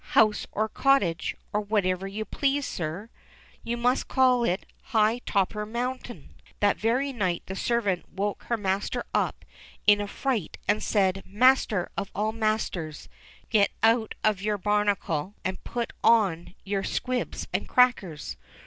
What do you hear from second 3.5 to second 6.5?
"You must call it 'high topper mountain.'"